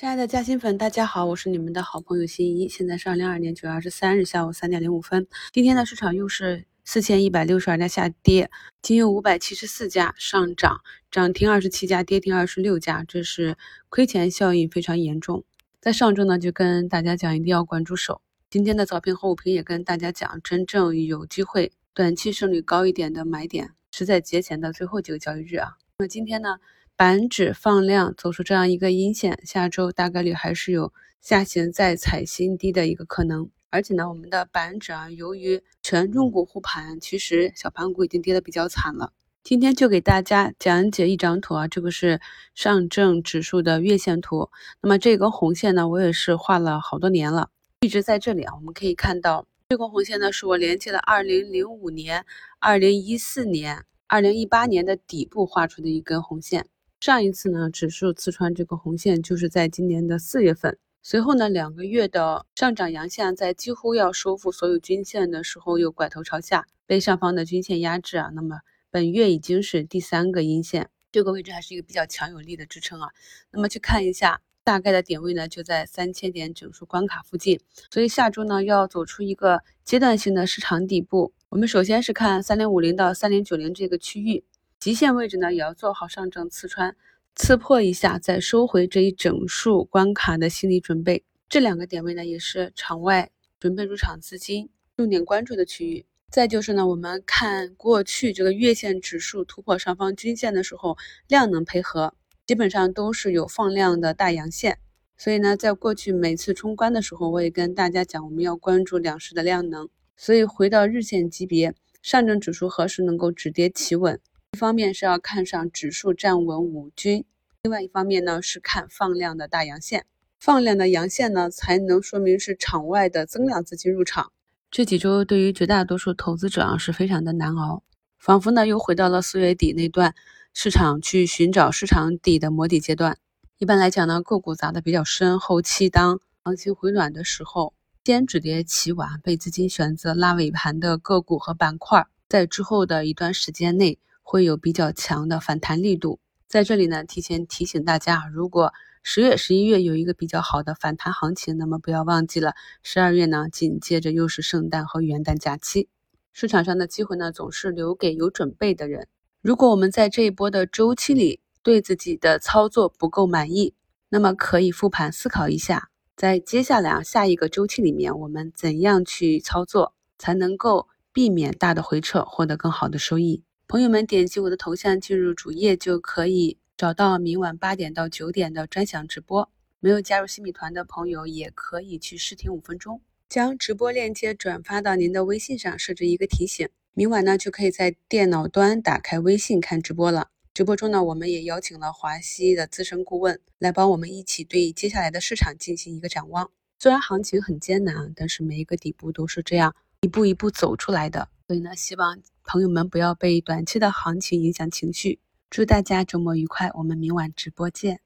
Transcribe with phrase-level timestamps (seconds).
[0.00, 2.70] 亲爱的嘉兴粉，大家好，我是你们的好朋友新一。
[2.70, 5.26] 现在是二零二二年九月二十三日下午三点零五分。
[5.52, 8.50] 今天的市场又是四千一百六十二家下跌，
[8.80, 13.58] 仅有五百七十四家上涨，涨停二十七家，跌停二十六家，这是
[13.90, 15.44] 亏钱效应非常严重。
[15.82, 18.22] 在上周呢，就跟大家讲一定要关注手。
[18.48, 25.72] 今天的早评和午评也跟大家讲，真正有机会短期胜率高一点的买点是在节前的最后几个交易日啊。
[25.98, 26.56] 那今天呢？
[27.00, 30.92] 板指放量走出这样一个阴线，下周大概率还是有
[31.22, 33.48] 下行再踩新低的一个可能。
[33.70, 39.14] 而且呢，我们的板指啊，由于权重股护盘，其实小盘股已经跌得比较惨了。
[39.42, 42.20] 今天就给大家讲解一张图啊，这个是
[42.54, 44.50] 上证指数的月线图。
[44.82, 47.48] 那么这根红线呢，我也是画了好多年了，
[47.80, 48.54] 一直在这里啊。
[48.54, 52.26] 我们可以看到，这根红线呢，是我连接了2005年、
[52.60, 56.66] 2014年、2018年的底部画出的一根红线。
[57.00, 60.76] 上一次呢，指数刺穿这个红线，就是在今年的四月份。
[61.00, 68.28] 随后呢，两个月的上涨阳线，在几乎要收复所有均线的时候，又拐头朝下，被上方的均线压制啊。
[68.34, 73.08] 那么本月已经是第三个阴线，这个位置还是一个比较强有力的支撑啊。
[73.50, 77.58] 那么去看一下，大概的点位呢，就在三千点整数关卡附近。
[77.90, 84.44] 所以下周呢，要走出一个阶段性的市场底部，我们首先是看三零五零到三零九零这个区域。
[84.80, 86.96] 极限位置呢，也要做好上证刺穿、
[87.36, 91.22] 刺破一下再收回这一整数关卡的心理准备。
[91.50, 96.06] 这两个点位呢，也是场外准备入场资金重点关注的区域。
[96.30, 100.96] 再就是呢，我们看过去这个月线指数突破上方均线的时候，
[101.28, 102.14] 量能配合
[102.46, 104.78] 基本上都是有放量的大阳线。
[105.18, 109.90] 所以呢，在过去每次冲关的时候，我也跟大家讲，我们要关注两市的量能。
[110.16, 114.18] 所以回到日线级别，上证指数何时能够止跌企稳？
[114.52, 117.24] 一方面是要看上指数站稳五均，
[117.62, 120.06] 另外一方面呢是看放量的大阳线，
[120.40, 124.32] 放量的阳线呢才能说明是场外的增量资金入场。
[124.68, 127.84] 这几周对于绝大多数投资者啊是非常的难熬，
[128.18, 130.16] 仿佛呢又回到了四月底那段
[130.52, 133.18] 市场去寻找市场底的摸底阶段。
[133.58, 137.72] 一般来讲呢，个股砸的比较深，后期当行情回暖的时候，
[138.04, 144.00] 先止跌企稳，被资金选择拉尾盘的个股和板块，在之后的一段时间内。
[144.30, 152.54] 会有比较强的反弹力度，在这里呢，提前提醒大家，如果十月、十一月有一个比较好的反弹行情，那么不要忘记了，
[152.84, 155.88] 十二月呢，紧接着又是圣诞和元旦假期，
[156.32, 159.08] 市场上的机会呢，总是留给有准备的人。
[159.42, 163.74] 如果我们在这一波的周期里对自己的操作不够满意，
[164.10, 173.42] 那么可以复盘思考一下，在接下来啊下一个周期里面，我们怎样去操作，才能够避免大的回撤，获得更好的收益。
[173.70, 179.48] 朋友们点击我的头像进入主页，就可以找到明晚八点到九点的专享直播。
[179.78, 186.68] 没有加入新米团的朋友，也可以去试听五分钟，将直播链接转发到您的微信上，设置一个提醒。
[186.94, 190.30] 明晚呢，就可以在电脑端打开微信看直播了。
[190.52, 196.50] 直播中呢，我们也邀请了华西的资深顾问来帮我们一起对接下来的市场进行一个展望。
[196.80, 201.28] 虽然行情很艰难，但是每一个底部都是这样一步一步走出来的。
[201.46, 202.18] 所以呢，希望。
[202.42, 205.20] 朋友们，不要被短期的行情影响情绪。
[205.50, 208.00] 祝大家周末愉快，我们明晚直播见。